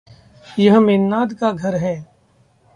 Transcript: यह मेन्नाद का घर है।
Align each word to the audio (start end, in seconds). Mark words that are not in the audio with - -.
यह 0.59 0.79
मेन्नाद 0.79 1.33
का 1.33 1.51
घर 1.51 1.75
है। 1.75 1.95